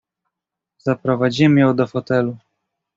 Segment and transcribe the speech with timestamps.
[0.83, 2.37] "Zaprowadziłem ją do fotelu."